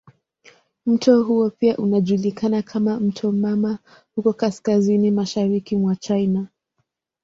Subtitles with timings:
[0.85, 3.79] Mto huo pia unajulikana kama "mto mama"
[4.15, 6.47] huko kaskazini mashariki mwa China.